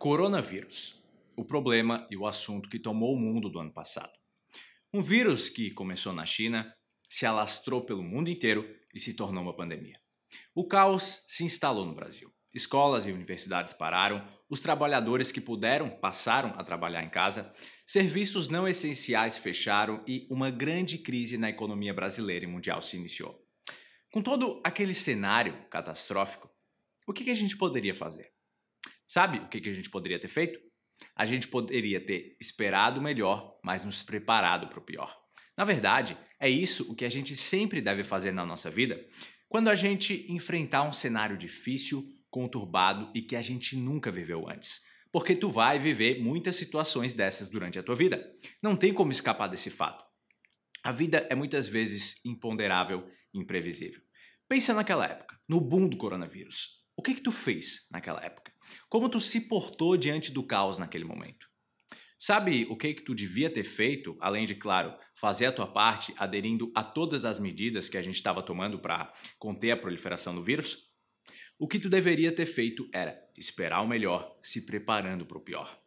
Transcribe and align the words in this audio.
Coronavírus 0.00 1.04
o 1.36 1.44
problema 1.44 2.08
e 2.10 2.16
o 2.16 2.26
assunto 2.26 2.70
que 2.70 2.78
tomou 2.78 3.14
o 3.14 3.20
mundo 3.20 3.50
do 3.50 3.58
ano 3.58 3.70
passado. 3.70 4.10
Um 4.94 5.02
vírus 5.02 5.50
que 5.50 5.70
começou 5.72 6.14
na 6.14 6.24
China, 6.24 6.74
se 7.06 7.26
alastrou 7.26 7.84
pelo 7.84 8.02
mundo 8.02 8.30
inteiro 8.30 8.66
e 8.94 8.98
se 8.98 9.14
tornou 9.14 9.42
uma 9.42 9.54
pandemia. 9.54 10.00
O 10.54 10.66
caos 10.66 11.26
se 11.28 11.44
instalou 11.44 11.84
no 11.84 11.94
Brasil. 11.94 12.32
Escolas 12.54 13.04
e 13.04 13.12
universidades 13.12 13.74
pararam, 13.74 14.26
os 14.48 14.58
trabalhadores 14.58 15.30
que 15.30 15.38
puderam 15.38 15.90
passaram 15.90 16.54
a 16.56 16.64
trabalhar 16.64 17.04
em 17.04 17.10
casa, 17.10 17.54
serviços 17.86 18.48
não 18.48 18.66
essenciais 18.66 19.36
fecharam 19.36 20.02
e 20.08 20.26
uma 20.30 20.50
grande 20.50 20.96
crise 20.96 21.36
na 21.36 21.50
economia 21.50 21.92
brasileira 21.92 22.46
e 22.46 22.48
mundial 22.48 22.80
se 22.80 22.96
iniciou. 22.96 23.38
Com 24.10 24.22
todo 24.22 24.62
aquele 24.64 24.94
cenário 24.94 25.62
catastrófico, 25.68 26.50
o 27.06 27.12
que 27.12 27.30
a 27.30 27.34
gente 27.34 27.54
poderia 27.54 27.94
fazer? 27.94 28.39
Sabe 29.10 29.38
o 29.38 29.48
que 29.48 29.68
a 29.68 29.74
gente 29.74 29.90
poderia 29.90 30.20
ter 30.20 30.28
feito? 30.28 30.60
A 31.16 31.26
gente 31.26 31.48
poderia 31.48 32.00
ter 32.00 32.36
esperado 32.40 33.02
melhor, 33.02 33.58
mas 33.60 33.84
nos 33.84 34.04
preparado 34.04 34.68
para 34.68 34.78
o 34.78 34.84
pior. 34.84 35.12
Na 35.58 35.64
verdade, 35.64 36.16
é 36.38 36.48
isso 36.48 36.88
o 36.88 36.94
que 36.94 37.04
a 37.04 37.10
gente 37.10 37.34
sempre 37.34 37.80
deve 37.80 38.04
fazer 38.04 38.30
na 38.30 38.46
nossa 38.46 38.70
vida 38.70 39.04
quando 39.48 39.66
a 39.66 39.74
gente 39.74 40.30
enfrentar 40.30 40.84
um 40.84 40.92
cenário 40.92 41.36
difícil, 41.36 42.04
conturbado 42.30 43.10
e 43.12 43.20
que 43.20 43.34
a 43.34 43.42
gente 43.42 43.74
nunca 43.74 44.12
viveu 44.12 44.48
antes. 44.48 44.84
Porque 45.10 45.34
tu 45.34 45.50
vai 45.50 45.76
viver 45.76 46.22
muitas 46.22 46.54
situações 46.54 47.12
dessas 47.12 47.48
durante 47.48 47.80
a 47.80 47.82
tua 47.82 47.96
vida. 47.96 48.24
Não 48.62 48.76
tem 48.76 48.94
como 48.94 49.10
escapar 49.10 49.48
desse 49.48 49.70
fato. 49.70 50.04
A 50.84 50.92
vida 50.92 51.26
é 51.28 51.34
muitas 51.34 51.66
vezes 51.66 52.24
imponderável 52.24 53.08
e 53.34 53.40
imprevisível. 53.40 54.00
Pensa 54.48 54.72
naquela 54.72 55.04
época, 55.04 55.36
no 55.48 55.60
boom 55.60 55.88
do 55.88 55.96
coronavírus. 55.96 56.86
O 56.96 57.02
que 57.02 57.16
que 57.16 57.22
tu 57.22 57.32
fez 57.32 57.88
naquela 57.90 58.24
época? 58.24 58.49
Como 58.88 59.08
tu 59.08 59.20
se 59.20 59.42
portou 59.42 59.96
diante 59.96 60.32
do 60.32 60.42
caos 60.42 60.78
naquele 60.78 61.04
momento? 61.04 61.48
Sabe 62.18 62.66
o 62.68 62.76
que 62.76 62.92
que 62.92 63.02
tu 63.02 63.14
devia 63.14 63.48
ter 63.48 63.64
feito, 63.64 64.14
além 64.20 64.44
de, 64.44 64.54
claro, 64.54 64.94
fazer 65.14 65.46
a 65.46 65.52
tua 65.52 65.66
parte 65.66 66.12
aderindo 66.18 66.70
a 66.74 66.84
todas 66.84 67.24
as 67.24 67.40
medidas 67.40 67.88
que 67.88 67.96
a 67.96 68.02
gente 68.02 68.16
estava 68.16 68.42
tomando 68.42 68.78
para 68.78 69.10
conter 69.38 69.70
a 69.70 69.76
proliferação 69.76 70.34
do 70.34 70.42
vírus? 70.42 70.90
O 71.58 71.66
que 71.66 71.78
tu 71.78 71.88
deveria 71.88 72.30
ter 72.30 72.46
feito 72.46 72.88
era 72.92 73.18
esperar 73.36 73.80
o 73.80 73.88
melhor, 73.88 74.38
se 74.42 74.66
preparando 74.66 75.24
para 75.24 75.38
o 75.38 75.42
pior. 75.42 75.78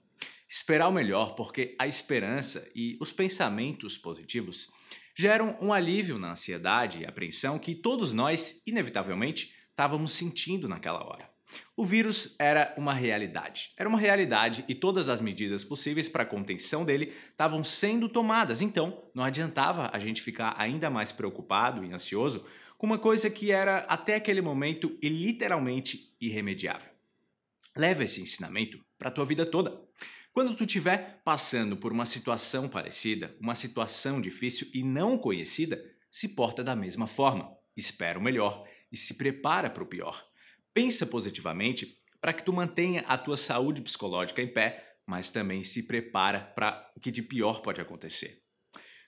Esperar 0.50 0.88
o 0.88 0.92
melhor 0.92 1.36
porque 1.36 1.76
a 1.80 1.88
esperança 1.88 2.67
e 2.76 2.98
os 3.00 3.11
pensamentos 3.11 3.98
positivos 3.98 4.72
geram 5.16 5.58
um 5.61 5.72
alívio 5.72 6.17
na 6.17 6.31
ansiedade 6.31 7.02
e 7.02 7.06
apreensão 7.06 7.59
que 7.59 7.76
todos 7.76 8.14
nós, 8.14 8.64
inevitavelmente, 8.66 9.56
estávamos 9.70 10.14
sentindo 10.14 10.67
naquela 10.67 11.04
hora. 11.04 11.33
O 11.76 11.86
vírus 11.86 12.36
era 12.40 12.73
uma 12.78 12.94
realidade. 12.94 13.72
Era 13.78 13.90
uma 13.90 14.00
realidade 14.00 14.64
e 14.68 14.76
todas 14.76 15.09
as 15.09 15.22
medidas 15.22 15.64
possíveis 15.64 16.08
para 16.08 16.23
a 16.23 16.26
contenção 16.26 16.86
dele 16.86 17.14
estavam 17.32 17.64
sendo 17.64 18.08
tomadas. 18.10 18.62
Então, 18.62 19.04
não 19.14 19.23
adiantava 19.23 19.90
a 19.94 20.00
gente 20.00 20.22
ficar 20.22 20.56
ainda 20.58 20.90
mais 20.90 21.12
preocupado 21.12 21.84
e 21.84 21.94
ansioso 21.94 22.45
com 22.78 22.86
uma 22.86 22.98
coisa 22.98 23.30
que 23.30 23.52
era 23.52 23.80
até 23.90 24.16
aquele 24.16 24.42
momento 24.42 24.98
e 25.02 25.10
literalmente 25.10 26.14
irremediável. 26.20 26.92
Leva 27.76 28.04
esse 28.04 28.22
ensinamento 28.22 28.84
para 28.98 29.10
a 29.10 29.12
tua 29.12 29.26
vida 29.26 29.45
toda. 29.45 29.82
Quando 30.34 30.56
tu 30.56 30.64
estiver 30.64 31.22
passando 31.23 31.78
por 31.78 31.92
uma 31.92 32.06
situação 32.06 32.67
parecida, 32.67 33.36
uma 33.40 33.56
situação 33.56 34.20
difícil 34.20 34.67
e 34.73 34.84
não 34.84 35.17
conhecida, 35.17 35.84
se 36.10 36.30
porta 36.30 36.64
da 36.64 36.76
mesma 36.76 37.08
forma. 37.08 37.56
Espera 37.78 38.17
o 38.17 38.22
melhor 38.22 38.67
e 38.92 38.98
se 38.98 39.16
prepara 39.16 39.70
para 39.70 39.84
o 39.84 39.88
pior. 39.88 40.23
Pensa 40.74 41.06
positivamente 41.06 42.02
para 42.20 42.34
que 42.34 42.44
tu 42.44 42.52
mantenha 42.52 43.02
a 43.02 43.18
tua 43.18 43.38
saúde 43.38 43.82
psicológica 43.82 44.42
em 44.42 44.52
pé, 44.52 44.98
mas 45.06 45.30
também 45.30 45.64
se 45.64 45.86
prepara 45.86 46.40
para 46.40 46.92
o 46.96 47.00
que 47.00 47.12
de 47.12 47.22
pior 47.22 47.62
pode 47.62 47.80
acontecer. 47.80 48.42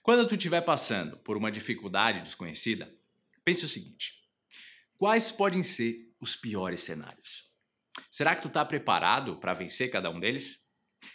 Quando 0.02 0.28
tu 0.28 0.36
estiver 0.36 0.60
passando 0.60 1.16
por 1.18 1.36
uma 1.36 1.50
dificuldade 1.50 2.20
desconhecida, 2.20 2.94
pense 3.44 3.64
o 3.64 3.68
seguinte: 3.68 4.12
quais 4.96 5.32
podem 5.32 5.62
ser 5.64 6.14
os 6.20 6.36
piores 6.36 6.80
cenários? 6.80 7.52
Será 8.10 8.36
que 8.36 8.42
tu 8.42 8.48
está 8.48 8.64
preparado 8.64 9.38
para 9.40 9.54
vencer 9.54 9.90
cada 9.90 10.10
um 10.10 10.20
deles? 10.20 10.66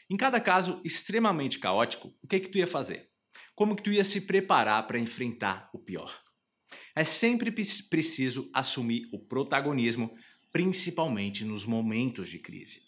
Em 0.09 0.17
cada 0.17 0.41
caso 0.41 0.81
extremamente 0.83 1.59
caótico, 1.59 2.13
o 2.21 2.27
que 2.27 2.39
que 2.41 2.49
tu 2.49 2.57
ia 2.57 2.67
fazer? 2.67 3.09
Como 3.55 3.75
que 3.75 3.83
tu 3.83 3.91
ia 3.91 4.03
se 4.03 4.21
preparar 4.21 4.85
para 4.87 4.99
enfrentar 4.99 5.69
o 5.73 5.79
pior? 5.79 6.21
É 6.95 7.03
sempre 7.03 7.51
preciso 7.51 8.49
assumir 8.53 9.07
o 9.13 9.19
protagonismo, 9.19 10.13
principalmente 10.51 11.45
nos 11.45 11.65
momentos 11.65 12.29
de 12.29 12.39
crise. 12.39 12.81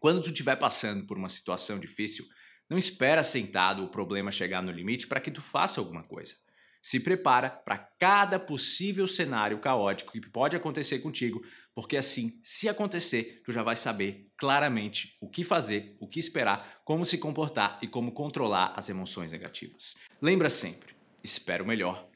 Quando 0.00 0.22
tu 0.22 0.28
estiver 0.28 0.56
passando 0.56 1.06
por 1.06 1.16
uma 1.16 1.28
situação 1.28 1.78
difícil, 1.78 2.24
não 2.68 2.78
espera 2.78 3.22
sentado 3.22 3.82
o 3.82 3.90
problema 3.90 4.30
chegar 4.30 4.62
no 4.62 4.70
limite 4.70 5.06
para 5.06 5.20
que 5.20 5.30
tu 5.30 5.40
faça 5.40 5.80
alguma 5.80 6.02
coisa. 6.02 6.34
Se 6.80 7.00
prepara 7.00 7.50
para 7.50 7.78
cada 7.98 8.38
possível 8.38 9.06
cenário 9.08 9.58
caótico 9.58 10.12
que 10.12 10.20
pode 10.30 10.54
acontecer 10.54 11.00
contigo, 11.00 11.44
porque 11.74 11.96
assim, 11.96 12.40
se 12.42 12.68
acontecer, 12.68 13.42
tu 13.44 13.52
já 13.52 13.62
vai 13.62 13.74
saber 13.74 14.30
claramente 14.36 15.16
o 15.20 15.28
que 15.28 15.42
fazer, 15.42 15.96
o 16.00 16.08
que 16.08 16.20
esperar, 16.20 16.80
como 16.84 17.04
se 17.04 17.18
comportar 17.18 17.78
e 17.82 17.88
como 17.88 18.12
controlar 18.12 18.74
as 18.76 18.88
emoções 18.88 19.32
negativas. 19.32 19.96
Lembra 20.22 20.48
sempre, 20.48 20.94
espera 21.22 21.62
o 21.62 21.66
melhor 21.66 22.08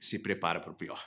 se 0.00 0.18
prepara 0.18 0.60
para 0.60 0.70
o 0.70 0.74
pior. 0.74 1.06